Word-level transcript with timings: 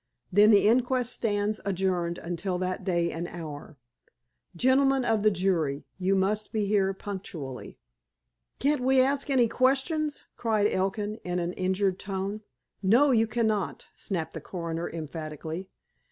"Then 0.31 0.49
the 0.49 0.67
inquest 0.67 1.13
stands 1.13 1.61
adjourned 1.63 2.17
until 2.17 2.57
that 2.57 2.83
day 2.83 3.11
and 3.11 3.27
hour. 3.27 3.77
Gentlemen 4.55 5.05
of 5.05 5.21
the 5.21 5.29
jury, 5.29 5.85
you 5.99 6.15
must 6.15 6.51
be 6.51 6.65
here 6.65 6.91
punctually." 6.91 7.77
"Can't 8.57 8.81
we 8.81 8.99
ask 8.99 9.29
any 9.29 9.47
questions?" 9.47 10.23
cried 10.37 10.65
Elkin, 10.65 11.17
in 11.17 11.37
an 11.37 11.53
injured 11.53 11.99
tone. 11.99 12.41
"No. 12.81 13.11
You 13.11 13.27
cannot," 13.27 13.89
snapped 13.95 14.33
the 14.33 14.41
coroner 14.41 14.89
emphatically. 14.89 15.69